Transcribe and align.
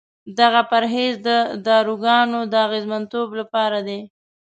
دغه 0.39 0.61
پرهیز 0.71 1.15
د 1.27 1.29
داروګانو 1.67 2.39
د 2.51 2.53
اغېزمنتوب 2.65 3.27
لپاره 3.39 3.79
دی. 3.87 3.99